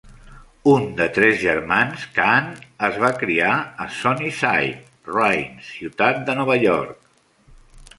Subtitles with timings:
[0.69, 2.49] Un de tres germans, Caan
[2.89, 3.53] es va criar
[3.87, 7.03] a Sunnyside, Reines, ciutat de Nova York.